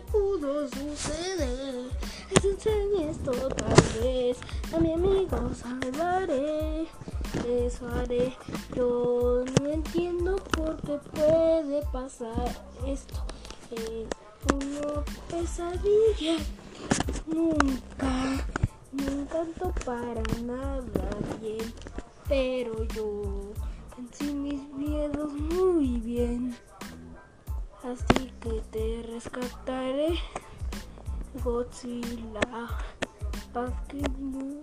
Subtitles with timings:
[0.00, 1.90] pudo suceder.
[2.30, 4.38] Es enseñé esto tal vez.
[4.72, 6.86] A mi amigo salvaré.
[7.48, 8.36] Eso haré.
[8.74, 13.24] Yo no entiendo por qué puede pasar esto.
[13.70, 14.06] Es
[14.52, 16.36] una pesadilla.
[17.26, 18.46] Nunca,
[18.92, 20.82] nunca canto para nada
[21.40, 21.72] bien.
[22.28, 23.52] Pero yo
[23.96, 26.56] vencí mis miedos muy bien.
[27.84, 30.18] Así que te rescataré,
[31.44, 32.40] Godzilla.
[33.52, 34.60] No